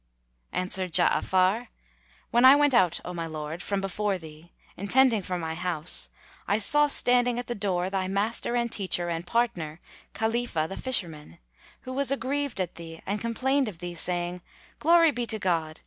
[0.51, 1.67] Answered Ja'afar,
[2.31, 6.09] "When I went out, O my lord, from before thee, intending for my house,
[6.47, 9.79] I saw standing at the door thy master and teacher and partner,
[10.15, 11.37] Khalifah the Fisherman,
[11.81, 14.41] who was aggrieved at thee and complained of thee saying,
[14.79, 15.79] 'Glory be to God!